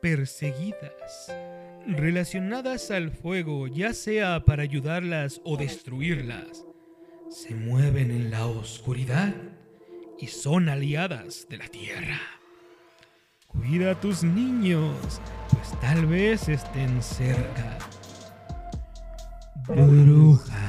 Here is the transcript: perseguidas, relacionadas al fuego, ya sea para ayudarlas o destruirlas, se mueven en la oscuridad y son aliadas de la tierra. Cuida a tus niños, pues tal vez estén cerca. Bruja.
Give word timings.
perseguidas, 0.00 1.32
relacionadas 1.86 2.90
al 2.90 3.10
fuego, 3.10 3.66
ya 3.66 3.94
sea 3.94 4.44
para 4.44 4.62
ayudarlas 4.62 5.40
o 5.44 5.56
destruirlas, 5.56 6.64
se 7.28 7.54
mueven 7.54 8.10
en 8.10 8.30
la 8.30 8.46
oscuridad 8.46 9.34
y 10.18 10.26
son 10.26 10.68
aliadas 10.68 11.46
de 11.48 11.58
la 11.58 11.68
tierra. 11.68 12.20
Cuida 13.46 13.92
a 13.92 14.00
tus 14.00 14.22
niños, 14.22 15.20
pues 15.50 15.80
tal 15.80 16.06
vez 16.06 16.48
estén 16.48 17.02
cerca. 17.02 17.78
Bruja. 19.66 20.59